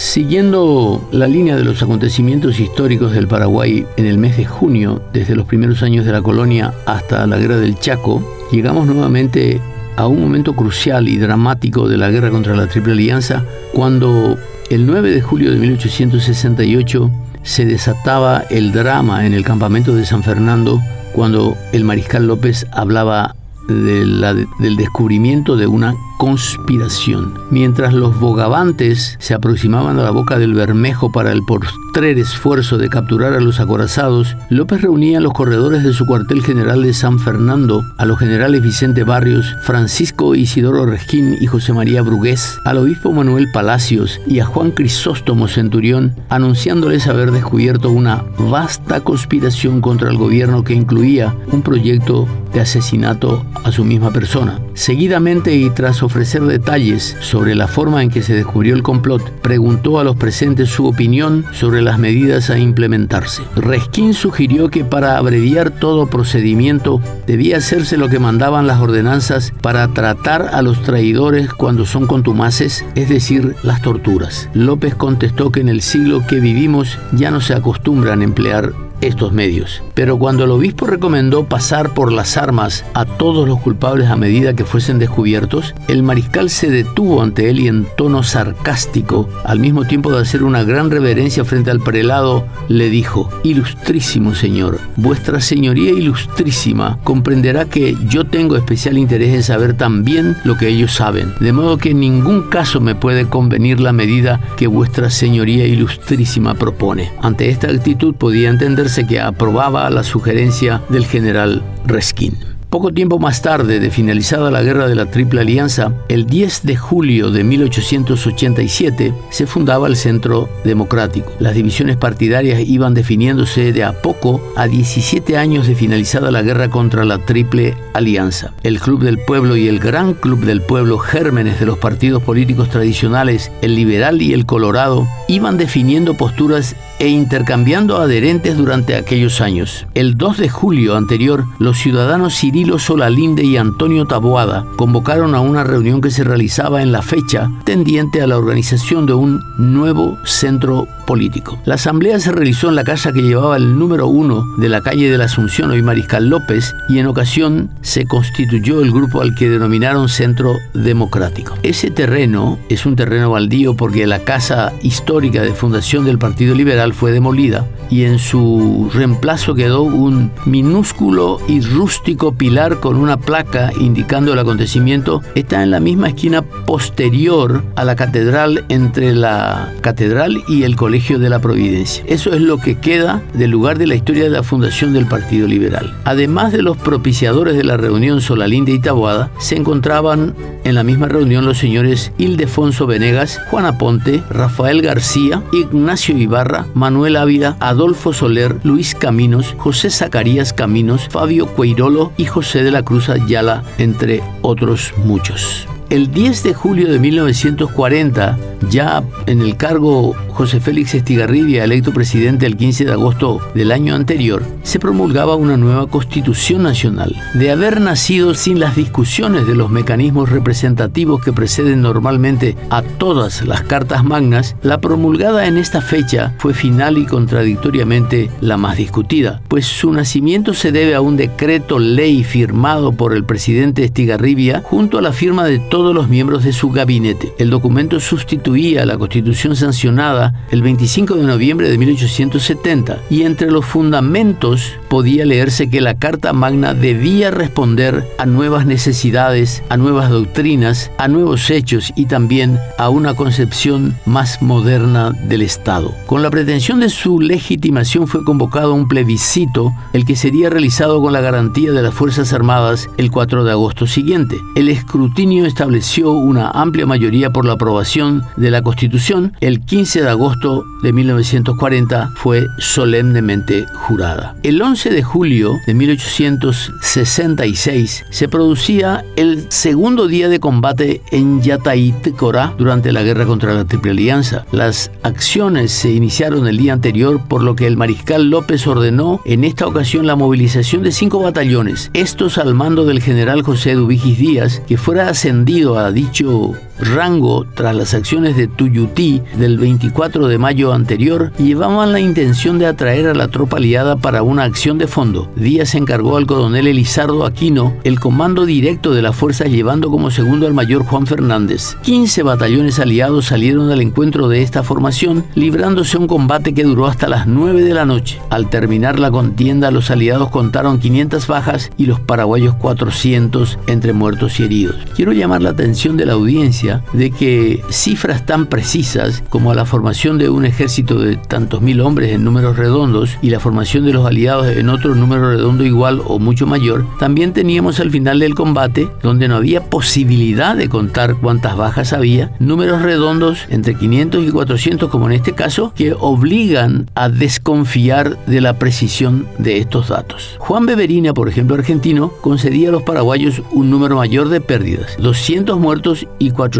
Siguiendo 0.00 1.08
la 1.10 1.26
línea 1.26 1.56
de 1.56 1.64
los 1.64 1.82
acontecimientos 1.82 2.60
históricos 2.60 3.10
del 3.10 3.26
Paraguay 3.26 3.84
en 3.96 4.06
el 4.06 4.16
mes 4.16 4.36
de 4.36 4.44
junio, 4.44 5.02
desde 5.12 5.34
los 5.34 5.44
primeros 5.44 5.82
años 5.82 6.04
de 6.06 6.12
la 6.12 6.22
colonia 6.22 6.72
hasta 6.86 7.26
la 7.26 7.36
guerra 7.36 7.56
del 7.56 7.80
Chaco, 7.80 8.22
llegamos 8.52 8.86
nuevamente 8.86 9.60
a 9.96 10.06
un 10.06 10.20
momento 10.20 10.54
crucial 10.54 11.08
y 11.08 11.18
dramático 11.18 11.88
de 11.88 11.96
la 11.96 12.10
guerra 12.10 12.30
contra 12.30 12.54
la 12.54 12.68
Triple 12.68 12.92
Alianza, 12.92 13.42
cuando 13.72 14.38
el 14.70 14.86
9 14.86 15.10
de 15.10 15.20
julio 15.20 15.50
de 15.50 15.58
1868 15.58 17.10
se 17.42 17.64
desataba 17.64 18.44
el 18.50 18.70
drama 18.70 19.26
en 19.26 19.34
el 19.34 19.42
campamento 19.42 19.96
de 19.96 20.06
San 20.06 20.22
Fernando 20.22 20.80
cuando 21.12 21.56
el 21.72 21.82
mariscal 21.82 22.28
López 22.28 22.68
hablaba 22.70 23.34
del 23.68 24.76
descubrimiento 24.76 25.56
de 25.56 25.66
una 25.66 25.96
conspiración. 26.18 27.34
Mientras 27.50 27.94
los 27.94 28.18
bogavantes 28.20 29.16
se 29.20 29.34
aproximaban 29.34 29.98
a 29.98 30.02
la 30.02 30.10
boca 30.10 30.38
del 30.38 30.52
Bermejo 30.52 31.10
para 31.10 31.32
el 31.32 31.42
postrer 31.44 32.18
esfuerzo 32.18 32.78
de 32.78 32.88
capturar 32.88 33.32
a 33.32 33.40
los 33.40 33.60
acorazados, 33.60 34.36
López 34.50 34.82
reunía 34.82 35.18
en 35.18 35.24
los 35.24 35.32
corredores 35.32 35.82
de 35.82 35.92
su 35.92 36.06
cuartel 36.06 36.42
general 36.42 36.82
de 36.82 36.92
San 36.92 37.18
Fernando 37.18 37.82
a 37.98 38.04
los 38.04 38.18
generales 38.18 38.62
Vicente 38.62 39.04
Barrios, 39.04 39.46
Francisco 39.62 40.34
Isidoro 40.34 40.86
Resquín 40.86 41.36
y 41.40 41.46
José 41.46 41.72
María 41.72 42.02
Brugués, 42.02 42.58
al 42.64 42.78
obispo 42.78 43.12
Manuel 43.12 43.48
Palacios 43.52 44.20
y 44.26 44.40
a 44.40 44.44
Juan 44.44 44.72
Crisóstomo 44.72 45.48
Centurión, 45.48 46.14
anunciándoles 46.28 47.06
haber 47.06 47.30
descubierto 47.30 47.90
una 47.90 48.24
vasta 48.38 49.00
conspiración 49.00 49.80
contra 49.80 50.10
el 50.10 50.18
gobierno 50.18 50.64
que 50.64 50.74
incluía 50.74 51.34
un 51.52 51.62
proyecto 51.62 52.28
de 52.52 52.60
asesinato 52.60 53.44
a 53.64 53.72
su 53.72 53.84
misma 53.84 54.10
persona. 54.10 54.60
Seguidamente 54.74 55.54
y 55.54 55.70
tras 55.70 56.02
ofrecer 56.08 56.42
detalles 56.42 57.16
sobre 57.20 57.54
la 57.54 57.68
forma 57.68 58.02
en 58.02 58.10
que 58.10 58.22
se 58.22 58.34
descubrió 58.34 58.74
el 58.74 58.82
complot, 58.82 59.22
preguntó 59.40 60.00
a 60.00 60.04
los 60.04 60.16
presentes 60.16 60.68
su 60.70 60.86
opinión 60.86 61.44
sobre 61.52 61.82
las 61.82 61.98
medidas 61.98 62.50
a 62.50 62.58
implementarse. 62.58 63.42
Reskin 63.54 64.14
sugirió 64.14 64.70
que 64.70 64.84
para 64.84 65.18
abreviar 65.18 65.70
todo 65.70 66.08
procedimiento 66.08 67.00
debía 67.26 67.58
hacerse 67.58 67.96
lo 67.96 68.08
que 68.08 68.18
mandaban 68.18 68.66
las 68.66 68.80
ordenanzas 68.80 69.52
para 69.60 69.86
tratar 69.88 70.50
a 70.52 70.62
los 70.62 70.82
traidores 70.82 71.52
cuando 71.52 71.86
son 71.86 72.06
contumaces, 72.06 72.84
es 72.94 73.08
decir, 73.08 73.54
las 73.62 73.82
torturas. 73.82 74.48
López 74.54 74.94
contestó 74.94 75.52
que 75.52 75.60
en 75.60 75.68
el 75.68 75.82
siglo 75.82 76.26
que 76.26 76.40
vivimos 76.40 76.98
ya 77.12 77.30
no 77.30 77.40
se 77.40 77.54
acostumbran 77.54 78.22
a 78.22 78.24
emplear 78.24 78.87
estos 79.00 79.32
medios. 79.32 79.82
Pero 79.94 80.18
cuando 80.18 80.44
el 80.44 80.50
obispo 80.50 80.86
recomendó 80.86 81.44
pasar 81.44 81.94
por 81.94 82.12
las 82.12 82.36
armas 82.36 82.84
a 82.94 83.04
todos 83.04 83.48
los 83.48 83.60
culpables 83.60 84.08
a 84.08 84.16
medida 84.16 84.54
que 84.54 84.64
fuesen 84.64 84.98
descubiertos, 84.98 85.74
el 85.88 86.02
mariscal 86.02 86.50
se 86.50 86.70
detuvo 86.70 87.22
ante 87.22 87.50
él 87.50 87.60
y 87.60 87.68
en 87.68 87.86
tono 87.96 88.22
sarcástico, 88.22 89.28
al 89.44 89.60
mismo 89.60 89.84
tiempo 89.84 90.10
de 90.10 90.20
hacer 90.20 90.42
una 90.42 90.64
gran 90.64 90.90
reverencia 90.90 91.44
frente 91.44 91.70
al 91.70 91.80
prelado, 91.80 92.46
le 92.68 92.90
dijo, 92.90 93.30
Ilustrísimo 93.42 94.34
señor, 94.34 94.80
vuestra 94.96 95.40
señoría 95.40 95.90
ilustrísima 95.90 96.98
comprenderá 97.04 97.64
que 97.64 97.96
yo 98.08 98.26
tengo 98.26 98.56
especial 98.56 98.98
interés 98.98 99.34
en 99.34 99.42
saber 99.42 99.74
también 99.74 100.36
lo 100.44 100.56
que 100.56 100.68
ellos 100.68 100.92
saben, 100.92 101.34
de 101.40 101.52
modo 101.52 101.78
que 101.78 101.90
en 101.90 102.00
ningún 102.00 102.42
caso 102.42 102.80
me 102.80 102.94
puede 102.94 103.26
convenir 103.26 103.80
la 103.80 103.92
medida 103.92 104.40
que 104.56 104.66
vuestra 104.66 105.10
señoría 105.10 105.66
ilustrísima 105.66 106.54
propone. 106.54 107.12
Ante 107.22 107.48
esta 107.50 107.68
actitud 107.68 108.14
podía 108.14 108.50
entender 108.50 108.87
que 108.88 109.20
aprobaba 109.20 109.90
la 109.90 110.02
sugerencia 110.02 110.82
del 110.88 111.06
general 111.06 111.62
Reskin. 111.84 112.57
Poco 112.70 112.92
tiempo 112.92 113.18
más 113.18 113.40
tarde 113.40 113.80
de 113.80 113.90
finalizada 113.90 114.50
la 114.50 114.62
Guerra 114.62 114.88
de 114.88 114.94
la 114.94 115.06
Triple 115.06 115.40
Alianza, 115.40 115.94
el 116.10 116.26
10 116.26 116.66
de 116.66 116.76
julio 116.76 117.30
de 117.30 117.42
1887 117.42 119.14
se 119.30 119.46
fundaba 119.46 119.86
el 119.86 119.96
Centro 119.96 120.50
Democrático. 120.64 121.32
Las 121.38 121.54
divisiones 121.54 121.96
partidarias 121.96 122.60
iban 122.60 122.92
definiéndose 122.92 123.72
de 123.72 123.84
a 123.84 124.02
poco 124.02 124.42
a 124.54 124.66
17 124.66 125.38
años 125.38 125.66
de 125.66 125.76
finalizada 125.76 126.30
la 126.30 126.42
guerra 126.42 126.68
contra 126.68 127.06
la 127.06 127.24
Triple 127.24 127.74
Alianza. 127.94 128.52
El 128.62 128.80
Club 128.80 129.02
del 129.02 129.18
Pueblo 129.18 129.56
y 129.56 129.66
el 129.66 129.78
Gran 129.78 130.12
Club 130.12 130.44
del 130.44 130.60
Pueblo, 130.60 130.98
gérmenes 130.98 131.58
de 131.60 131.64
los 131.64 131.78
partidos 131.78 132.22
políticos 132.22 132.68
tradicionales, 132.68 133.50
el 133.62 133.76
Liberal 133.76 134.20
y 134.20 134.34
el 134.34 134.44
Colorado, 134.44 135.08
iban 135.26 135.56
definiendo 135.56 136.18
posturas 136.18 136.76
e 136.98 137.08
intercambiando 137.08 137.96
adherentes 137.96 138.56
durante 138.56 138.94
aquellos 138.94 139.40
años. 139.40 139.86
El 139.94 140.18
2 140.18 140.36
de 140.36 140.48
julio 140.48 140.96
anterior, 140.96 141.44
los 141.58 141.78
ciudadanos 141.78 142.34
Cirilo 142.58 142.80
Solalinde 142.80 143.44
y 143.44 143.56
Antonio 143.56 144.04
Taboada 144.04 144.66
convocaron 144.74 145.36
a 145.36 145.40
una 145.40 145.62
reunión 145.62 146.00
que 146.00 146.10
se 146.10 146.24
realizaba 146.24 146.82
en 146.82 146.90
la 146.90 147.02
fecha 147.02 147.52
tendiente 147.62 148.20
a 148.20 148.26
la 148.26 148.36
organización 148.36 149.06
de 149.06 149.14
un 149.14 149.40
nuevo 149.58 150.18
centro 150.24 150.88
político. 151.06 151.56
La 151.66 151.76
asamblea 151.76 152.18
se 152.18 152.32
realizó 152.32 152.68
en 152.68 152.74
la 152.74 152.82
casa 152.82 153.12
que 153.12 153.22
llevaba 153.22 153.56
el 153.56 153.78
número 153.78 154.08
uno 154.08 154.44
de 154.56 154.68
la 154.68 154.80
calle 154.80 155.08
de 155.08 155.16
la 155.18 155.26
Asunción, 155.26 155.70
hoy 155.70 155.82
Mariscal 155.82 156.28
López, 156.28 156.74
y 156.88 156.98
en 156.98 157.06
ocasión 157.06 157.70
se 157.80 158.06
constituyó 158.06 158.82
el 158.82 158.90
grupo 158.90 159.20
al 159.20 159.36
que 159.36 159.48
denominaron 159.48 160.08
Centro 160.08 160.56
Democrático. 160.74 161.54
Ese 161.62 161.92
terreno 161.92 162.58
es 162.68 162.86
un 162.86 162.96
terreno 162.96 163.30
baldío 163.30 163.76
porque 163.76 164.08
la 164.08 164.24
casa 164.24 164.72
histórica 164.82 165.42
de 165.42 165.54
fundación 165.54 166.04
del 166.04 166.18
Partido 166.18 166.56
Liberal 166.56 166.92
fue 166.92 167.12
demolida 167.12 167.64
y 167.88 168.02
en 168.02 168.18
su 168.18 168.90
reemplazo 168.92 169.54
quedó 169.54 169.82
un 169.82 170.30
minúsculo 170.44 171.38
y 171.46 171.60
rústico 171.60 172.32
pilar 172.32 172.47
con 172.80 172.96
una 172.96 173.18
placa 173.18 173.72
indicando 173.78 174.32
el 174.32 174.38
acontecimiento. 174.38 175.20
Está 175.34 175.62
en 175.62 175.70
la 175.70 175.80
misma 175.80 176.08
esquina 176.08 176.40
posterior 176.40 177.62
a 177.76 177.84
la 177.84 177.94
catedral 177.94 178.64
entre 178.70 179.14
la 179.14 179.74
catedral 179.82 180.42
y 180.48 180.62
el 180.62 180.74
Colegio 180.74 181.18
de 181.18 181.28
la 181.28 181.40
Providencia. 181.40 182.02
Eso 182.06 182.32
es 182.32 182.40
lo 182.40 182.56
que 182.56 182.78
queda 182.78 183.20
del 183.34 183.50
lugar 183.50 183.76
de 183.76 183.86
la 183.86 183.96
historia 183.96 184.24
de 184.24 184.30
la 184.30 184.42
fundación 184.42 184.94
del 184.94 185.04
Partido 185.04 185.46
Liberal. 185.46 185.94
Además 186.04 186.50
de 186.52 186.62
los 186.62 186.78
propiciadores 186.78 187.54
de 187.54 187.64
la 187.64 187.76
reunión 187.76 188.22
Solalinde 188.22 188.72
y 188.72 188.80
Taboada, 188.80 189.30
se 189.38 189.54
encontraban 189.54 190.34
en 190.64 190.74
la 190.74 190.84
misma 190.84 191.06
reunión 191.06 191.44
los 191.44 191.58
señores 191.58 192.12
Ildefonso 192.16 192.86
Venegas, 192.86 193.40
Juana 193.50 193.76
Ponte, 193.76 194.22
Rafael 194.30 194.80
García, 194.80 195.42
Ignacio 195.52 196.16
Ibarra, 196.16 196.66
Manuel 196.72 197.16
Ávila, 197.16 197.58
Adolfo 197.60 198.14
Soler, 198.14 198.56
Luis 198.62 198.94
Caminos, 198.94 199.54
José 199.58 199.90
Zacarías 199.90 200.54
Caminos, 200.54 201.08
Fabio 201.10 201.46
Cueirolo 201.46 202.12
y 202.16 202.24
José 202.24 202.37
de 202.38 202.70
la 202.70 202.84
Cruz 202.84 203.08
Ayala, 203.08 203.64
entre 203.78 204.22
otros 204.42 204.94
muchos. 205.04 205.66
El 205.90 206.12
10 206.12 206.44
de 206.44 206.54
julio 206.54 206.92
de 206.92 206.98
1940, 207.00 208.38
ya 208.70 209.02
en 209.26 209.40
el 209.40 209.56
cargo 209.56 210.14
José 210.28 210.60
Félix 210.60 210.94
Estigarribia, 210.94 211.64
electo 211.64 211.92
presidente 211.92 212.46
el 212.46 212.56
15 212.56 212.84
de 212.84 212.92
agosto 212.92 213.40
del 213.54 213.72
año 213.72 213.94
anterior, 213.94 214.42
se 214.62 214.78
promulgaba 214.78 215.34
una 215.34 215.56
nueva 215.56 215.88
constitución 215.88 216.62
nacional. 216.62 217.14
De 217.34 217.50
haber 217.50 217.80
nacido 217.80 218.34
sin 218.34 218.60
las 218.60 218.76
discusiones 218.76 219.46
de 219.46 219.56
los 219.56 219.70
mecanismos 219.70 220.30
representativos 220.30 221.22
que 221.22 221.32
preceden 221.32 221.82
normalmente 221.82 222.56
a 222.70 222.82
todas 222.82 223.44
las 223.46 223.62
cartas 223.62 224.04
magnas, 224.04 224.54
la 224.62 224.80
promulgada 224.80 225.46
en 225.46 225.58
esta 225.58 225.80
fecha 225.80 226.34
fue 226.38 226.54
final 226.54 226.98
y 226.98 227.06
contradictoriamente 227.06 228.30
la 228.40 228.56
más 228.56 228.76
discutida, 228.76 229.42
pues 229.48 229.66
su 229.66 229.92
nacimiento 229.92 230.54
se 230.54 230.70
debe 230.70 230.94
a 230.94 231.00
un 231.00 231.16
decreto 231.16 231.78
ley 231.78 232.22
firmado 232.22 232.92
por 232.92 233.14
el 233.14 233.24
presidente 233.24 233.84
Estigarribia 233.84 234.62
junto 234.64 234.98
a 234.98 235.02
la 235.02 235.12
firma 235.12 235.44
de 235.46 235.58
todos 235.58 235.94
los 235.94 236.08
miembros 236.08 236.44
de 236.44 236.52
su 236.52 236.70
gabinete. 236.70 237.32
El 237.38 237.50
documento 237.50 238.00
sustituía 238.48 238.86
la 238.86 238.96
constitución 238.96 239.56
sancionada 239.56 240.32
el 240.50 240.62
25 240.62 241.16
de 241.16 241.24
noviembre 241.24 241.68
de 241.68 241.76
1870 241.76 242.98
y 243.10 243.22
entre 243.22 243.50
los 243.50 243.66
fundamentos 243.66 244.72
podía 244.88 245.26
leerse 245.26 245.68
que 245.68 245.82
la 245.82 245.98
Carta 245.98 246.32
Magna 246.32 246.72
debía 246.72 247.30
responder 247.30 248.08
a 248.16 248.24
nuevas 248.24 248.64
necesidades, 248.64 249.62
a 249.68 249.76
nuevas 249.76 250.08
doctrinas, 250.08 250.90
a 250.96 251.08
nuevos 251.08 251.50
hechos 251.50 251.92
y 251.94 252.06
también 252.06 252.58
a 252.78 252.88
una 252.88 253.14
concepción 253.14 253.94
más 254.06 254.40
moderna 254.40 255.10
del 255.10 255.42
Estado. 255.42 255.94
Con 256.06 256.22
la 256.22 256.30
pretensión 256.30 256.80
de 256.80 256.88
su 256.88 257.20
legitimación 257.20 258.06
fue 258.06 258.24
convocado 258.24 258.72
un 258.72 258.88
plebiscito, 258.88 259.74
el 259.92 260.06
que 260.06 260.16
sería 260.16 260.48
realizado 260.48 261.02
con 261.02 261.12
la 261.12 261.20
garantía 261.20 261.72
de 261.72 261.82
las 261.82 261.92
Fuerzas 261.92 262.32
Armadas 262.32 262.88
el 262.96 263.10
4 263.10 263.44
de 263.44 263.50
agosto 263.50 263.86
siguiente. 263.86 264.36
El 264.56 264.70
escrutinio 264.70 265.44
estableció 265.44 266.12
una 266.12 266.50
amplia 266.50 266.86
mayoría 266.86 267.30
por 267.30 267.44
la 267.44 267.54
aprobación 267.54 268.22
de 268.38 268.50
la 268.50 268.62
Constitución, 268.62 269.34
el 269.40 269.60
15 269.60 270.00
de 270.02 270.08
agosto 270.08 270.64
de 270.82 270.92
1940 270.92 272.10
fue 272.14 272.46
solemnemente 272.58 273.66
jurada. 273.74 274.34
El 274.42 274.60
11 274.62 274.90
de 274.90 275.02
julio 275.02 275.54
de 275.66 275.74
1866 275.74 278.04
se 278.10 278.28
producía 278.28 279.04
el 279.16 279.50
segundo 279.50 280.06
día 280.06 280.28
de 280.28 280.38
combate 280.40 281.00
en 281.10 281.40
Yataitecora 281.42 282.54
durante 282.58 282.92
la 282.92 283.02
guerra 283.02 283.24
contra 283.26 283.54
la 283.54 283.64
Triple 283.64 283.92
Alianza. 283.92 284.44
Las 284.52 284.90
acciones 285.02 285.72
se 285.72 285.90
iniciaron 285.90 286.46
el 286.46 286.58
día 286.58 286.72
anterior, 286.72 287.20
por 287.28 287.42
lo 287.42 287.56
que 287.56 287.66
el 287.66 287.76
mariscal 287.76 288.30
López 288.30 288.66
ordenó 288.66 289.20
en 289.24 289.44
esta 289.44 289.66
ocasión 289.66 290.06
la 290.06 290.16
movilización 290.16 290.82
de 290.82 290.92
cinco 290.92 291.20
batallones, 291.20 291.90
estos 291.94 292.38
al 292.38 292.54
mando 292.54 292.84
del 292.84 293.02
general 293.02 293.42
José 293.42 293.74
Dubigis 293.74 294.18
Díaz, 294.18 294.62
que 294.66 294.76
fuera 294.76 295.08
ascendido 295.08 295.78
a 295.78 295.90
dicho 295.90 296.54
rango 296.80 297.44
tras 297.54 297.74
las 297.74 297.94
acciones 297.94 298.36
de 298.36 298.46
Tuyutí 298.46 299.22
del 299.36 299.58
24 299.58 300.28
de 300.28 300.38
mayo 300.38 300.72
anterior 300.72 301.32
llevaban 301.38 301.92
la 301.92 302.00
intención 302.00 302.58
de 302.58 302.66
atraer 302.66 303.08
a 303.08 303.14
la 303.14 303.28
tropa 303.28 303.56
aliada 303.56 303.96
para 303.96 304.22
una 304.22 304.44
acción 304.44 304.78
de 304.78 304.86
fondo. 304.86 305.30
Díaz 305.36 305.74
encargó 305.74 306.16
al 306.16 306.26
coronel 306.26 306.66
Elizardo 306.66 307.24
Aquino 307.24 307.74
el 307.84 308.00
comando 308.00 308.46
directo 308.46 308.92
de 308.92 309.02
la 309.02 309.12
fuerza 309.12 309.44
llevando 309.44 309.90
como 309.90 310.10
segundo 310.10 310.46
al 310.46 310.54
mayor 310.54 310.84
Juan 310.84 311.06
Fernández. 311.06 311.76
15 311.82 312.22
batallones 312.22 312.78
aliados 312.78 313.26
salieron 313.26 313.70
al 313.70 313.80
encuentro 313.80 314.28
de 314.28 314.42
esta 314.42 314.62
formación, 314.62 315.24
librándose 315.34 315.98
un 315.98 316.06
combate 316.06 316.54
que 316.54 316.64
duró 316.64 316.86
hasta 316.86 317.08
las 317.08 317.26
9 317.26 317.62
de 317.62 317.74
la 317.74 317.84
noche. 317.84 318.20
Al 318.30 318.50
terminar 318.50 318.98
la 318.98 319.10
contienda, 319.10 319.70
los 319.70 319.90
aliados 319.90 320.30
contaron 320.30 320.78
500 320.78 321.26
bajas 321.26 321.70
y 321.76 321.86
los 321.86 322.00
paraguayos 322.00 322.54
400 322.54 323.58
entre 323.66 323.92
muertos 323.92 324.40
y 324.40 324.44
heridos. 324.44 324.76
Quiero 324.94 325.12
llamar 325.12 325.42
la 325.42 325.50
atención 325.50 325.96
de 325.96 326.06
la 326.06 326.14
audiencia 326.14 326.67
de 326.92 327.10
que 327.10 327.62
cifras 327.70 328.26
tan 328.26 328.46
precisas 328.46 329.22
como 329.28 329.54
la 329.54 329.64
formación 329.64 330.18
de 330.18 330.28
un 330.28 330.44
ejército 330.44 330.98
de 330.98 331.16
tantos 331.16 331.60
mil 331.60 331.80
hombres 331.80 332.12
en 332.12 332.24
números 332.24 332.56
redondos 332.56 333.16
y 333.22 333.30
la 333.30 333.40
formación 333.40 333.84
de 333.84 333.92
los 333.92 334.06
aliados 334.06 334.46
en 334.46 334.68
otro 334.68 334.94
número 334.94 335.30
redondo 335.30 335.64
igual 335.64 336.02
o 336.04 336.18
mucho 336.18 336.46
mayor, 336.46 336.86
también 336.98 337.32
teníamos 337.32 337.80
al 337.80 337.90
final 337.90 338.18
del 338.18 338.34
combate, 338.34 338.88
donde 339.02 339.28
no 339.28 339.36
había 339.36 339.64
posibilidad 339.64 340.56
de 340.56 340.68
contar 340.68 341.16
cuántas 341.16 341.56
bajas 341.56 341.92
había, 341.92 342.30
números 342.38 342.82
redondos 342.82 343.46
entre 343.48 343.74
500 343.74 344.26
y 344.26 344.30
400 344.30 344.90
como 344.90 345.06
en 345.06 345.12
este 345.12 345.32
caso, 345.32 345.72
que 345.74 345.94
obligan 345.98 346.86
a 346.94 347.08
desconfiar 347.08 348.18
de 348.26 348.40
la 348.40 348.58
precisión 348.58 349.26
de 349.38 349.58
estos 349.58 349.88
datos. 349.88 350.36
Juan 350.38 350.66
Beverina, 350.66 351.14
por 351.14 351.28
ejemplo, 351.28 351.56
argentino, 351.56 352.12
concedía 352.20 352.68
a 352.68 352.72
los 352.72 352.82
paraguayos 352.82 353.42
un 353.52 353.70
número 353.70 353.96
mayor 353.96 354.28
de 354.28 354.40
pérdidas, 354.40 354.96
200 354.98 355.58
muertos 355.58 356.06
y 356.18 356.30
400 356.30 356.57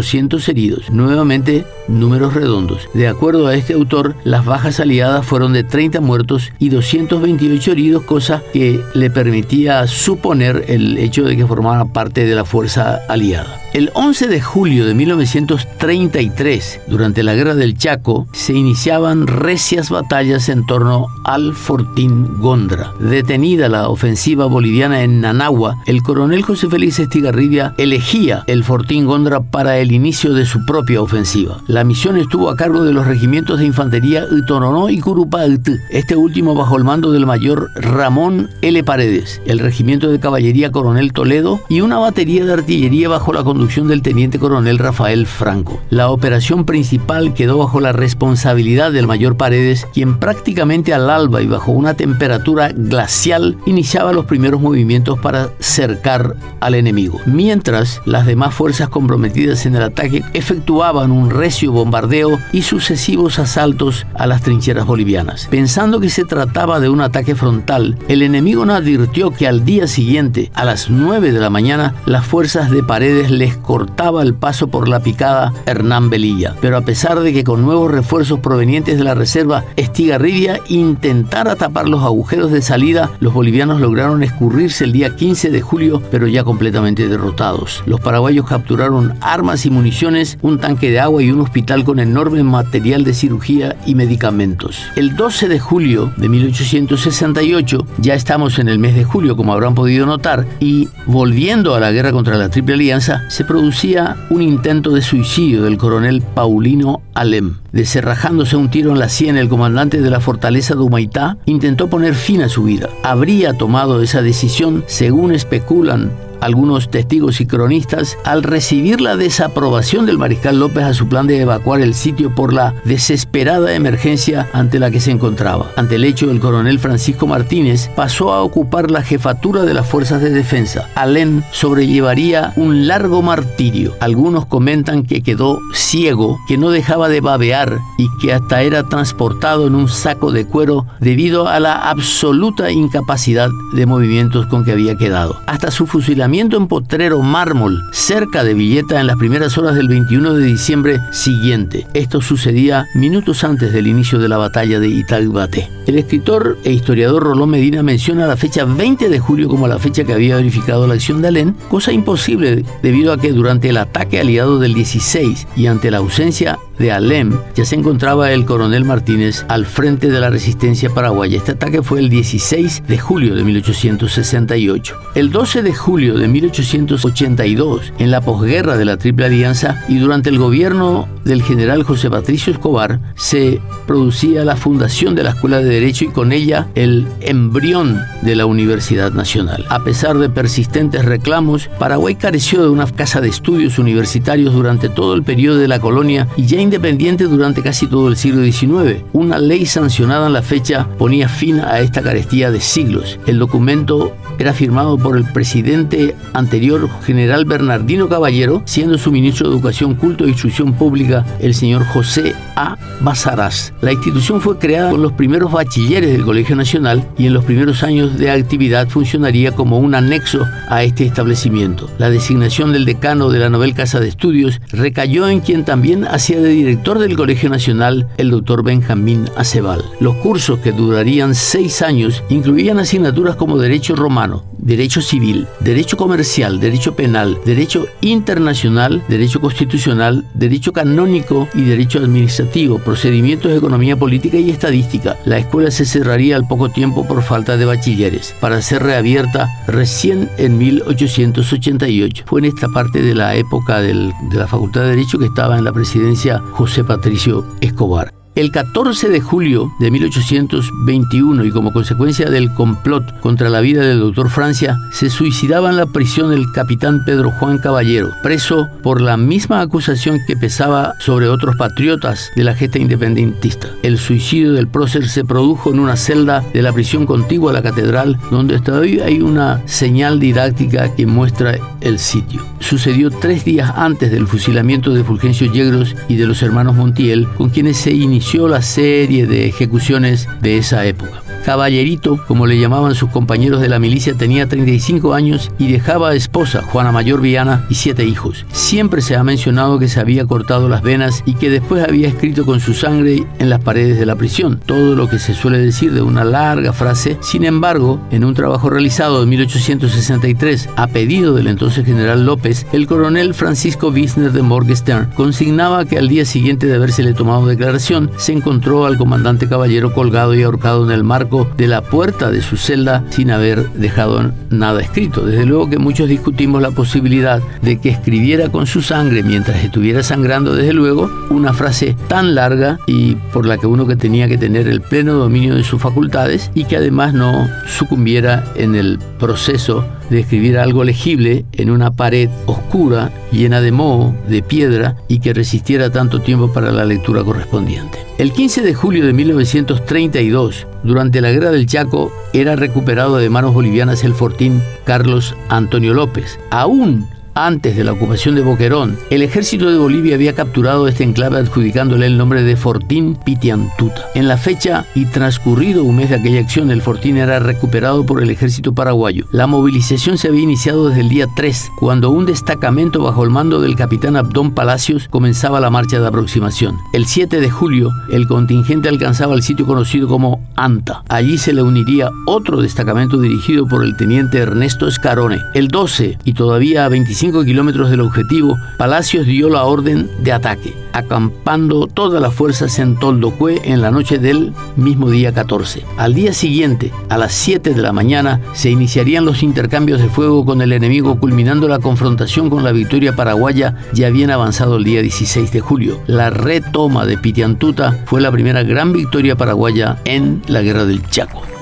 heridos, 0.48 0.90
nuevamente 0.90 1.64
números 1.88 2.34
redondos. 2.34 2.88
De 2.94 3.08
acuerdo 3.08 3.46
a 3.46 3.54
este 3.54 3.74
autor, 3.74 4.14
las 4.24 4.44
bajas 4.44 4.80
aliadas 4.80 5.24
fueron 5.24 5.52
de 5.52 5.64
30 5.64 6.00
muertos 6.00 6.52
y 6.58 6.68
228 6.68 7.72
heridos, 7.72 8.02
cosa 8.04 8.42
que 8.52 8.80
le 8.94 9.10
permitía 9.10 9.86
suponer 9.86 10.64
el 10.68 10.98
hecho 10.98 11.24
de 11.24 11.36
que 11.36 11.46
formara 11.46 11.84
parte 11.86 12.24
de 12.24 12.34
la 12.34 12.44
fuerza 12.44 13.00
aliada. 13.08 13.60
El 13.78 13.92
11 13.94 14.26
de 14.26 14.40
julio 14.40 14.86
de 14.86 14.94
1933, 14.94 16.80
durante 16.88 17.22
la 17.22 17.36
Guerra 17.36 17.54
del 17.54 17.78
Chaco, 17.78 18.26
se 18.32 18.52
iniciaban 18.52 19.28
recias 19.28 19.88
batallas 19.88 20.48
en 20.48 20.66
torno 20.66 21.06
al 21.22 21.54
Fortín 21.54 22.40
Gondra. 22.40 22.92
Detenida 22.98 23.68
la 23.68 23.88
ofensiva 23.88 24.46
boliviana 24.46 25.04
en 25.04 25.20
Nanagua, 25.20 25.76
el 25.86 26.02
coronel 26.02 26.42
José 26.42 26.68
Félix 26.68 26.98
Estigarribia 26.98 27.72
elegía 27.78 28.42
el 28.48 28.64
Fortín 28.64 29.06
Gondra 29.06 29.42
para 29.42 29.78
el 29.78 29.92
inicio 29.92 30.34
de 30.34 30.44
su 30.44 30.66
propia 30.66 31.00
ofensiva. 31.00 31.58
La 31.68 31.84
misión 31.84 32.16
estuvo 32.16 32.50
a 32.50 32.56
cargo 32.56 32.82
de 32.82 32.92
los 32.92 33.06
regimientos 33.06 33.60
de 33.60 33.66
infantería 33.66 34.24
Utoronó 34.28 34.90
y 34.90 34.98
Curupalt, 34.98 35.68
este 35.90 36.16
último 36.16 36.56
bajo 36.56 36.76
el 36.76 36.82
mando 36.82 37.12
del 37.12 37.26
mayor 37.26 37.70
Ramón 37.76 38.50
L. 38.60 38.82
Paredes, 38.82 39.40
el 39.46 39.60
regimiento 39.60 40.10
de 40.10 40.18
caballería 40.18 40.72
Coronel 40.72 41.12
Toledo 41.12 41.60
y 41.68 41.80
una 41.80 41.98
batería 41.98 42.44
de 42.44 42.54
artillería 42.54 43.08
bajo 43.08 43.32
la 43.32 43.44
conducción 43.44 43.67
del 43.68 44.00
teniente 44.00 44.38
coronel 44.38 44.78
Rafael 44.78 45.26
Franco. 45.26 45.78
La 45.90 46.08
operación 46.08 46.64
principal 46.64 47.34
quedó 47.34 47.58
bajo 47.58 47.80
la 47.80 47.92
responsabilidad 47.92 48.92
del 48.92 49.06
mayor 49.06 49.36
Paredes, 49.36 49.86
quien 49.92 50.18
prácticamente 50.18 50.94
al 50.94 51.10
alba 51.10 51.42
y 51.42 51.46
bajo 51.46 51.72
una 51.72 51.92
temperatura 51.92 52.70
glacial 52.74 53.58
iniciaba 53.66 54.14
los 54.14 54.24
primeros 54.24 54.62
movimientos 54.62 55.18
para 55.18 55.50
cercar 55.60 56.34
al 56.60 56.74
enemigo. 56.74 57.20
Mientras 57.26 58.00
las 58.06 58.24
demás 58.24 58.54
fuerzas 58.54 58.88
comprometidas 58.88 59.66
en 59.66 59.76
el 59.76 59.82
ataque 59.82 60.24
efectuaban 60.32 61.10
un 61.10 61.28
recio 61.28 61.70
bombardeo 61.70 62.38
y 62.52 62.62
sucesivos 62.62 63.38
asaltos 63.38 64.06
a 64.14 64.26
las 64.26 64.40
trincheras 64.40 64.86
bolivianas. 64.86 65.46
Pensando 65.50 66.00
que 66.00 66.08
se 66.08 66.24
trataba 66.24 66.80
de 66.80 66.88
un 66.88 67.02
ataque 67.02 67.34
frontal, 67.34 67.98
el 68.08 68.22
enemigo 68.22 68.64
no 68.64 68.72
advirtió 68.72 69.30
que 69.30 69.46
al 69.46 69.66
día 69.66 69.86
siguiente, 69.86 70.50
a 70.54 70.64
las 70.64 70.88
9 70.88 71.32
de 71.32 71.40
la 71.40 71.50
mañana, 71.50 71.94
las 72.06 72.24
fuerzas 72.24 72.70
de 72.70 72.82
Paredes 72.82 73.30
le 73.30 73.47
cortaba 73.56 74.22
el 74.22 74.34
paso 74.34 74.68
por 74.68 74.88
la 74.88 75.00
picada 75.00 75.52
Hernán 75.66 76.10
Belilla. 76.10 76.54
Pero 76.60 76.76
a 76.76 76.82
pesar 76.82 77.20
de 77.20 77.32
que 77.32 77.44
con 77.44 77.62
nuevos 77.62 77.90
refuerzos 77.90 78.40
provenientes 78.40 78.98
de 78.98 79.04
la 79.04 79.14
reserva 79.14 79.64
Estigarribia 79.76 80.60
intentara 80.68 81.56
tapar 81.56 81.88
los 81.88 82.02
agujeros 82.02 82.50
de 82.52 82.62
salida, 82.62 83.10
los 83.20 83.32
bolivianos 83.32 83.80
lograron 83.80 84.22
escurrirse 84.22 84.84
el 84.84 84.92
día 84.92 85.16
15 85.16 85.50
de 85.50 85.60
julio, 85.60 86.02
pero 86.10 86.26
ya 86.26 86.44
completamente 86.44 87.08
derrotados. 87.08 87.82
Los 87.86 88.00
paraguayos 88.00 88.46
capturaron 88.46 89.14
armas 89.20 89.66
y 89.66 89.70
municiones, 89.70 90.38
un 90.42 90.58
tanque 90.58 90.90
de 90.90 91.00
agua 91.00 91.22
y 91.22 91.30
un 91.30 91.40
hospital 91.40 91.84
con 91.84 91.98
enorme 91.98 92.42
material 92.42 93.04
de 93.04 93.14
cirugía 93.14 93.76
y 93.86 93.94
medicamentos. 93.94 94.82
El 94.96 95.16
12 95.16 95.48
de 95.48 95.60
julio 95.60 96.12
de 96.16 96.28
1868, 96.28 97.86
ya 97.98 98.14
estamos 98.14 98.58
en 98.58 98.68
el 98.68 98.78
mes 98.78 98.94
de 98.94 99.04
julio 99.04 99.36
como 99.36 99.52
habrán 99.52 99.74
podido 99.74 100.06
notar, 100.06 100.46
y 100.60 100.88
volviendo 101.06 101.74
a 101.74 101.80
la 101.80 101.92
guerra 101.92 102.12
contra 102.12 102.36
la 102.36 102.48
Triple 102.48 102.74
Alianza, 102.74 103.22
se 103.38 103.44
producía 103.44 104.16
un 104.30 104.42
intento 104.42 104.90
de 104.90 105.00
suicidio 105.00 105.62
del 105.62 105.78
coronel 105.78 106.22
Paulino 106.22 107.02
Alem. 107.14 107.58
Deserrajándose 107.70 108.56
un 108.56 108.68
tiro 108.68 108.90
en 108.90 108.98
la 108.98 109.08
sien, 109.08 109.36
el 109.36 109.48
comandante 109.48 110.00
de 110.00 110.10
la 110.10 110.18
fortaleza 110.18 110.74
de 110.74 110.80
Humaitá 110.80 111.38
intentó 111.46 111.86
poner 111.88 112.16
fin 112.16 112.42
a 112.42 112.48
su 112.48 112.64
vida. 112.64 112.88
Habría 113.04 113.52
tomado 113.52 114.02
esa 114.02 114.22
decisión, 114.22 114.82
según 114.88 115.32
especulan 115.32 116.10
algunos 116.40 116.90
testigos 116.90 117.40
y 117.40 117.46
cronistas 117.46 118.16
al 118.24 118.42
recibir 118.42 119.00
la 119.00 119.16
desaprobación 119.16 120.06
del 120.06 120.18
mariscal 120.18 120.60
López 120.60 120.84
a 120.84 120.94
su 120.94 121.08
plan 121.08 121.26
de 121.26 121.40
evacuar 121.40 121.80
el 121.80 121.94
sitio 121.94 122.34
por 122.34 122.52
la 122.52 122.74
desesperada 122.84 123.74
emergencia 123.74 124.48
ante 124.52 124.78
la 124.78 124.90
que 124.90 125.00
se 125.00 125.10
encontraba. 125.10 125.72
Ante 125.76 125.96
el 125.96 126.04
hecho, 126.04 126.30
el 126.30 126.40
coronel 126.40 126.78
Francisco 126.78 127.26
Martínez 127.26 127.90
pasó 127.96 128.32
a 128.32 128.42
ocupar 128.42 128.90
la 128.90 129.02
jefatura 129.02 129.62
de 129.62 129.74
las 129.74 129.86
fuerzas 129.86 130.22
de 130.22 130.30
defensa. 130.30 130.88
Alén 130.94 131.44
sobrellevaría 131.50 132.52
un 132.56 132.86
largo 132.86 133.22
martirio. 133.22 133.94
Algunos 134.00 134.46
comentan 134.46 135.02
que 135.02 135.22
quedó 135.22 135.60
ciego, 135.74 136.38
que 136.46 136.58
no 136.58 136.70
dejaba 136.70 137.08
de 137.08 137.20
babear 137.20 137.78
y 137.98 138.08
que 138.20 138.32
hasta 138.32 138.62
era 138.62 138.84
transportado 138.84 139.66
en 139.66 139.74
un 139.74 139.88
saco 139.88 140.30
de 140.32 140.46
cuero 140.46 140.86
debido 141.00 141.48
a 141.48 141.58
la 141.60 141.90
absoluta 141.90 142.70
incapacidad 142.70 143.50
de 143.72 143.86
movimientos 143.86 144.46
con 144.46 144.64
que 144.64 144.72
había 144.72 144.96
quedado. 144.96 145.40
Hasta 145.46 145.70
su 145.70 145.86
fusilamiento 145.86 146.27
en 146.34 146.68
Potrero 146.68 147.22
Mármol, 147.22 147.82
cerca 147.90 148.44
de 148.44 148.52
Villeta, 148.52 149.00
en 149.00 149.06
las 149.06 149.16
primeras 149.16 149.56
horas 149.56 149.74
del 149.74 149.88
21 149.88 150.34
de 150.34 150.44
diciembre 150.44 151.00
siguiente. 151.10 151.86
Esto 151.94 152.20
sucedía 152.20 152.86
minutos 152.94 153.44
antes 153.44 153.72
del 153.72 153.86
inicio 153.86 154.18
de 154.18 154.28
la 154.28 154.36
batalla 154.36 154.78
de 154.78 154.88
Itagbate. 154.88 155.70
El 155.86 155.96
escritor 155.98 156.58
e 156.64 156.72
historiador 156.72 157.22
Rolón 157.22 157.48
Medina 157.48 157.82
menciona 157.82 158.26
la 158.26 158.36
fecha 158.36 158.66
20 158.66 159.08
de 159.08 159.18
julio 159.18 159.48
como 159.48 159.68
la 159.68 159.78
fecha 159.78 160.04
que 160.04 160.12
había 160.12 160.36
verificado 160.36 160.86
la 160.86 160.94
acción 160.94 161.22
de 161.22 161.28
Alén, 161.28 161.56
cosa 161.70 161.92
imposible 161.92 162.62
debido 162.82 163.14
a 163.14 163.18
que 163.18 163.32
durante 163.32 163.70
el 163.70 163.78
ataque 163.78 164.20
aliado 164.20 164.58
del 164.58 164.74
16 164.74 165.48
y 165.56 165.66
ante 165.66 165.90
la 165.90 165.98
ausencia 165.98 166.58
de 166.78 166.92
Alem 166.92 167.38
ya 167.54 167.64
se 167.64 167.74
encontraba 167.74 168.32
el 168.32 168.44
coronel 168.44 168.84
Martínez 168.84 169.44
al 169.48 169.66
frente 169.66 170.08
de 170.10 170.20
la 170.20 170.30
resistencia 170.30 170.90
paraguaya. 170.90 171.36
Este 171.36 171.52
ataque 171.52 171.82
fue 171.82 172.00
el 172.00 172.08
16 172.08 172.84
de 172.86 172.98
julio 172.98 173.34
de 173.34 173.44
1868. 173.44 174.96
El 175.14 175.30
12 175.30 175.62
de 175.62 175.74
julio 175.74 176.18
de 176.18 176.28
1882, 176.28 177.92
en 177.98 178.10
la 178.10 178.20
posguerra 178.20 178.76
de 178.76 178.84
la 178.84 178.96
Triple 178.96 179.26
Alianza 179.26 179.82
y 179.88 179.98
durante 179.98 180.30
el 180.30 180.38
gobierno 180.38 181.08
del 181.24 181.42
general 181.42 181.82
José 181.82 182.10
Patricio 182.10 182.52
Escobar, 182.52 183.00
se 183.16 183.60
producía 183.86 184.44
la 184.44 184.56
fundación 184.56 185.14
de 185.14 185.24
la 185.24 185.30
Escuela 185.30 185.58
de 185.58 185.68
Derecho 185.68 186.04
y 186.04 186.08
con 186.08 186.32
ella 186.32 186.68
el 186.74 187.06
embrión 187.20 188.00
de 188.22 188.36
la 188.36 188.46
Universidad 188.46 189.12
Nacional. 189.12 189.64
A 189.68 189.84
pesar 189.84 190.18
de 190.18 190.30
persistentes 190.30 191.04
reclamos, 191.04 191.68
Paraguay 191.78 192.14
careció 192.14 192.62
de 192.62 192.68
una 192.68 192.86
casa 192.86 193.20
de 193.20 193.28
estudios 193.28 193.78
universitarios 193.78 194.54
durante 194.54 194.88
todo 194.88 195.14
el 195.14 195.22
periodo 195.22 195.58
de 195.58 195.68
la 195.68 195.80
colonia 195.80 196.28
y 196.36 196.46
ya 196.46 196.60
independiente 196.68 197.24
durante 197.24 197.62
casi 197.62 197.86
todo 197.86 198.08
el 198.08 198.16
siglo 198.16 198.44
XIX. 198.44 199.02
Una 199.14 199.38
ley 199.38 199.64
sancionada 199.64 200.26
en 200.26 200.34
la 200.34 200.42
fecha 200.42 200.86
ponía 200.98 201.26
fin 201.26 201.60
a 201.60 201.80
esta 201.80 202.02
carestía 202.02 202.50
de 202.50 202.60
siglos. 202.60 203.18
El 203.26 203.38
documento 203.38 204.14
era 204.38 204.52
firmado 204.52 204.98
por 204.98 205.16
el 205.16 205.24
presidente 205.24 206.14
anterior, 206.32 206.88
general 207.04 207.44
Bernardino 207.44 208.08
Caballero, 208.08 208.62
siendo 208.64 208.98
su 208.98 209.10
ministro 209.12 209.48
de 209.48 209.54
Educación, 209.54 209.94
Culto 209.94 210.24
e 210.24 210.28
Instrucción 210.28 210.72
Pública 210.72 211.24
el 211.40 211.54
señor 211.54 211.84
José 211.84 212.34
A. 212.56 212.76
Bazaraz. 213.00 213.72
La 213.80 213.92
institución 213.92 214.40
fue 214.40 214.58
creada 214.58 214.90
con 214.90 215.02
los 215.02 215.12
primeros 215.12 215.52
bachilleres 215.52 216.10
del 216.10 216.24
Colegio 216.24 216.56
Nacional 216.56 217.06
y 217.16 217.26
en 217.26 217.34
los 217.34 217.44
primeros 217.44 217.82
años 217.82 218.18
de 218.18 218.30
actividad 218.30 218.88
funcionaría 218.88 219.52
como 219.52 219.78
un 219.78 219.94
anexo 219.94 220.44
a 220.68 220.82
este 220.82 221.04
establecimiento. 221.04 221.88
La 221.98 222.10
designación 222.10 222.72
del 222.72 222.84
decano 222.84 223.30
de 223.30 223.38
la 223.38 223.50
Novel 223.50 223.74
Casa 223.74 224.00
de 224.00 224.08
Estudios 224.08 224.60
recayó 224.72 225.28
en 225.28 225.40
quien 225.40 225.64
también 225.64 226.04
hacía 226.04 226.40
de 226.40 226.50
director 226.50 226.98
del 226.98 227.16
Colegio 227.16 227.50
Nacional, 227.50 228.08
el 228.16 228.30
doctor 228.30 228.64
Benjamín 228.64 229.28
Acebal. 229.36 229.82
Los 230.00 230.16
cursos 230.16 230.58
que 230.58 230.72
durarían 230.72 231.34
seis 231.34 231.82
años 231.82 232.22
incluían 232.28 232.78
asignaturas 232.78 233.36
como 233.36 233.58
Derecho 233.58 233.96
Romano, 233.96 234.27
derecho 234.58 235.00
civil, 235.00 235.46
derecho 235.60 235.96
comercial, 235.96 236.60
derecho 236.60 236.94
penal, 236.94 237.38
derecho 237.44 237.86
internacional, 238.00 239.02
derecho 239.08 239.40
constitucional, 239.40 240.24
derecho 240.34 240.72
canónico 240.72 241.48
y 241.54 241.62
derecho 241.62 241.98
administrativo, 241.98 242.78
procedimientos 242.78 243.50
de 243.50 243.58
economía 243.58 243.96
política 243.96 244.36
y 244.36 244.50
estadística. 244.50 245.16
La 245.24 245.38
escuela 245.38 245.70
se 245.70 245.84
cerraría 245.84 246.36
al 246.36 246.46
poco 246.46 246.68
tiempo 246.68 247.06
por 247.06 247.22
falta 247.22 247.56
de 247.56 247.64
bachilleres, 247.64 248.34
para 248.40 248.62
ser 248.62 248.82
reabierta 248.82 249.48
recién 249.66 250.28
en 250.38 250.58
1888. 250.58 252.24
Fue 252.26 252.40
en 252.40 252.46
esta 252.46 252.68
parte 252.68 253.02
de 253.02 253.14
la 253.14 253.34
época 253.34 253.80
de 253.80 254.12
la 254.32 254.46
Facultad 254.46 254.82
de 254.82 254.90
Derecho 254.90 255.18
que 255.18 255.26
estaba 255.26 255.58
en 255.58 255.64
la 255.64 255.72
presidencia 255.72 256.42
José 256.52 256.84
Patricio 256.84 257.44
Escobar. 257.60 258.17
El 258.38 258.52
14 258.52 259.08
de 259.08 259.20
julio 259.20 259.72
de 259.80 259.90
1821 259.90 261.44
y 261.44 261.50
como 261.50 261.72
consecuencia 261.72 262.30
del 262.30 262.54
complot 262.54 263.18
contra 263.18 263.48
la 263.48 263.60
vida 263.60 263.82
del 263.82 263.98
doctor 263.98 264.30
Francia, 264.30 264.78
se 264.92 265.10
suicidaba 265.10 265.70
en 265.70 265.76
la 265.76 265.86
prisión 265.86 266.32
el 266.32 266.52
capitán 266.52 267.04
Pedro 267.04 267.32
Juan 267.32 267.58
Caballero, 267.58 268.12
preso 268.22 268.68
por 268.84 269.00
la 269.00 269.16
misma 269.16 269.60
acusación 269.60 270.20
que 270.24 270.36
pesaba 270.36 270.94
sobre 271.00 271.26
otros 271.26 271.56
patriotas 271.56 272.30
de 272.36 272.44
la 272.44 272.54
gesta 272.54 272.78
independentista. 272.78 273.70
El 273.82 273.98
suicidio 273.98 274.52
del 274.52 274.68
prócer 274.68 275.08
se 275.08 275.24
produjo 275.24 275.72
en 275.72 275.80
una 275.80 275.96
celda 275.96 276.44
de 276.54 276.62
la 276.62 276.72
prisión 276.72 277.06
contigua 277.06 277.50
a 277.50 277.54
la 277.54 277.62
catedral, 277.62 278.20
donde 278.30 278.60
todavía 278.60 279.06
hay 279.06 279.20
una 279.20 279.60
señal 279.66 280.20
didáctica 280.20 280.94
que 280.94 281.06
muestra 281.06 281.58
el 281.80 281.98
sitio. 281.98 282.40
Sucedió 282.60 283.10
tres 283.10 283.44
días 283.44 283.72
antes 283.74 284.12
del 284.12 284.28
fusilamiento 284.28 284.94
de 284.94 285.02
Fulgencio 285.02 285.52
Yegros 285.52 285.96
y 286.08 286.14
de 286.14 286.26
los 286.26 286.40
hermanos 286.42 286.76
Montiel, 286.76 287.26
con 287.36 287.50
quienes 287.50 287.78
se 287.78 287.92
inició 287.92 288.27
la 288.36 288.60
serie 288.60 289.26
de 289.26 289.46
ejecuciones 289.46 290.28
de 290.42 290.58
esa 290.58 290.84
época. 290.84 291.22
Caballerito, 291.44 292.18
como 292.26 292.46
le 292.46 292.58
llamaban 292.58 292.94
sus 292.94 293.10
compañeros 293.10 293.60
de 293.60 293.68
la 293.68 293.78
milicia, 293.78 294.14
tenía 294.14 294.48
35 294.48 295.14
años 295.14 295.50
y 295.58 295.70
dejaba 295.72 296.14
esposa, 296.14 296.62
Juana 296.62 296.92
Mayor 296.92 297.20
Viana, 297.20 297.64
y 297.70 297.74
siete 297.74 298.04
hijos. 298.04 298.46
Siempre 298.52 299.02
se 299.02 299.16
ha 299.16 299.24
mencionado 299.24 299.78
que 299.78 299.88
se 299.88 300.00
había 300.00 300.26
cortado 300.26 300.68
las 300.68 300.82
venas 300.82 301.22
y 301.26 301.34
que 301.34 301.50
después 301.50 301.84
había 301.84 302.08
escrito 302.08 302.44
con 302.44 302.60
su 302.60 302.74
sangre 302.74 303.26
en 303.38 303.50
las 303.50 303.60
paredes 303.60 303.98
de 303.98 304.06
la 304.06 304.16
prisión, 304.16 304.60
todo 304.64 304.94
lo 304.94 305.08
que 305.08 305.18
se 305.18 305.34
suele 305.34 305.58
decir 305.58 305.92
de 305.92 306.02
una 306.02 306.24
larga 306.24 306.72
frase. 306.72 307.16
Sin 307.20 307.44
embargo, 307.44 308.00
en 308.10 308.24
un 308.24 308.34
trabajo 308.34 308.70
realizado 308.70 309.22
en 309.22 309.28
1863 309.28 310.68
a 310.76 310.86
pedido 310.86 311.34
del 311.34 311.46
entonces 311.46 311.84
general 311.84 312.24
López, 312.24 312.66
el 312.72 312.86
coronel 312.86 313.34
Francisco 313.34 313.88
Wisner 313.88 314.32
de 314.32 314.42
Morgenstern 314.42 315.10
consignaba 315.14 315.84
que 315.84 315.98
al 315.98 316.08
día 316.08 316.24
siguiente 316.24 316.66
de 316.66 316.76
habérsele 316.76 317.14
tomado 317.14 317.46
declaración, 317.46 318.10
se 318.16 318.32
encontró 318.32 318.86
al 318.86 318.98
comandante 318.98 319.48
Caballero 319.48 319.92
colgado 319.92 320.34
y 320.34 320.42
ahorcado 320.42 320.84
en 320.84 320.90
el 320.90 321.04
marco 321.04 321.37
de 321.44 321.66
la 321.66 321.82
puerta 321.82 322.30
de 322.30 322.42
su 322.42 322.56
celda 322.56 323.04
sin 323.10 323.30
haber 323.30 323.68
dejado 323.72 324.32
nada 324.50 324.80
escrito. 324.80 325.24
Desde 325.24 325.46
luego 325.46 325.70
que 325.70 325.78
muchos 325.78 326.08
discutimos 326.08 326.62
la 326.62 326.70
posibilidad 326.70 327.42
de 327.62 327.78
que 327.80 327.90
escribiera 327.90 328.48
con 328.48 328.66
su 328.66 328.82
sangre 328.82 329.22
mientras 329.22 329.62
estuviera 329.62 330.02
sangrando, 330.02 330.54
desde 330.54 330.72
luego, 330.72 331.10
una 331.30 331.52
frase 331.52 331.96
tan 332.08 332.34
larga 332.34 332.78
y 332.86 333.14
por 333.32 333.46
la 333.46 333.58
que 333.58 333.66
uno 333.66 333.86
que 333.86 333.96
tenía 333.96 334.28
que 334.28 334.38
tener 334.38 334.68
el 334.68 334.80
pleno 334.80 335.14
dominio 335.14 335.54
de 335.54 335.64
sus 335.64 335.80
facultades 335.80 336.50
y 336.54 336.64
que 336.64 336.76
además 336.76 337.14
no 337.14 337.48
sucumbiera 337.66 338.44
en 338.56 338.74
el 338.74 338.98
proceso 339.18 339.84
de 340.10 340.20
escribir 340.20 340.58
algo 340.58 340.84
legible 340.84 341.44
en 341.52 341.70
una 341.70 341.90
pared 341.90 342.28
oscura, 342.46 343.12
llena 343.32 343.60
de 343.60 343.72
moho, 343.72 344.14
de 344.28 344.42
piedra 344.42 344.96
y 345.08 345.20
que 345.20 345.34
resistiera 345.34 345.90
tanto 345.90 346.20
tiempo 346.20 346.52
para 346.52 346.72
la 346.72 346.84
lectura 346.84 347.22
correspondiente. 347.24 347.98
El 348.18 348.32
15 348.32 348.62
de 348.62 348.74
julio 348.74 349.06
de 349.06 349.12
1932, 349.12 350.66
durante 350.82 351.20
la 351.20 351.30
Guerra 351.30 351.50
del 351.50 351.66
Chaco, 351.66 352.12
era 352.32 352.56
recuperado 352.56 353.16
de 353.16 353.30
manos 353.30 353.54
bolivianas 353.54 354.04
el 354.04 354.14
fortín 354.14 354.62
Carlos 354.84 355.34
Antonio 355.48 355.94
López. 355.94 356.38
Aún 356.50 357.06
antes 357.46 357.76
de 357.76 357.84
la 357.84 357.92
ocupación 357.92 358.34
de 358.34 358.42
Boquerón, 358.42 358.98
el 359.10 359.22
ejército 359.22 359.70
de 359.70 359.78
Bolivia 359.78 360.16
había 360.16 360.34
capturado 360.34 360.88
este 360.88 361.04
enclave 361.04 361.38
adjudicándole 361.38 362.06
el 362.06 362.18
nombre 362.18 362.42
de 362.42 362.56
Fortín 362.56 363.14
Pitiantuta. 363.14 364.06
En 364.16 364.26
la 364.26 364.36
fecha 364.36 364.86
y 364.96 365.04
transcurrido 365.06 365.84
un 365.84 365.96
mes 365.96 366.10
de 366.10 366.16
aquella 366.16 366.40
acción, 366.40 366.72
el 366.72 366.82
Fortín 366.82 367.16
era 367.16 367.38
recuperado 367.38 368.04
por 368.04 368.22
el 368.22 368.30
ejército 368.30 368.74
paraguayo. 368.74 369.26
La 369.30 369.46
movilización 369.46 370.18
se 370.18 370.28
había 370.28 370.42
iniciado 370.42 370.88
desde 370.88 371.02
el 371.02 371.08
día 371.08 371.28
3, 371.36 371.70
cuando 371.78 372.10
un 372.10 372.26
destacamento 372.26 373.04
bajo 373.04 373.22
el 373.22 373.30
mando 373.30 373.60
del 373.60 373.76
capitán 373.76 374.16
Abdón 374.16 374.52
Palacios 374.52 375.06
comenzaba 375.08 375.60
la 375.60 375.70
marcha 375.70 376.00
de 376.00 376.08
aproximación. 376.08 376.76
El 376.92 377.06
7 377.06 377.40
de 377.40 377.50
julio, 377.50 377.92
el 378.10 378.26
contingente 378.26 378.88
alcanzaba 378.88 379.34
el 379.34 379.44
sitio 379.44 379.64
conocido 379.64 380.08
como 380.08 380.40
Anta. 380.56 381.04
Allí 381.08 381.38
se 381.38 381.52
le 381.52 381.62
uniría 381.62 382.10
otro 382.26 382.60
destacamento 382.62 383.20
dirigido 383.20 383.66
por 383.68 383.84
el 383.84 383.96
teniente 383.96 384.38
Ernesto 384.38 384.88
Escarone. 384.88 385.40
El 385.54 385.68
12 385.68 386.18
y 386.24 386.32
todavía 386.32 386.84
a 386.84 386.88
25 386.88 387.27
kilómetros 387.32 387.90
del 387.90 388.00
objetivo, 388.00 388.58
Palacios 388.76 389.26
dio 389.26 389.48
la 389.48 389.64
orden 389.64 390.10
de 390.20 390.32
ataque, 390.32 390.74
acampando 390.92 391.86
todas 391.86 392.20
las 392.20 392.34
fuerzas 392.34 392.78
en 392.78 392.96
Toldocue 392.96 393.60
en 393.64 393.80
la 393.80 393.90
noche 393.90 394.18
del 394.18 394.52
mismo 394.76 395.10
día 395.10 395.32
14. 395.32 395.84
Al 395.96 396.14
día 396.14 396.32
siguiente, 396.32 396.92
a 397.08 397.18
las 397.18 397.32
7 397.34 397.74
de 397.74 397.82
la 397.82 397.92
mañana, 397.92 398.40
se 398.54 398.70
iniciarían 398.70 399.24
los 399.24 399.42
intercambios 399.42 400.00
de 400.00 400.08
fuego 400.08 400.44
con 400.44 400.62
el 400.62 400.72
enemigo, 400.72 401.18
culminando 401.18 401.68
la 401.68 401.78
confrontación 401.78 402.50
con 402.50 402.64
la 402.64 402.72
victoria 402.72 403.14
paraguaya 403.14 403.74
ya 403.92 404.10
bien 404.10 404.30
avanzado 404.30 404.76
el 404.76 404.84
día 404.84 405.02
16 405.02 405.52
de 405.52 405.60
julio. 405.60 406.00
La 406.06 406.30
retoma 406.30 407.04
de 407.06 407.18
Pitiantuta 407.18 408.04
fue 408.06 408.20
la 408.20 408.32
primera 408.32 408.62
gran 408.62 408.92
victoria 408.92 409.36
paraguaya 409.36 409.98
en 410.04 410.42
la 410.48 410.62
Guerra 410.62 410.84
del 410.84 411.06
Chaco. 411.08 411.57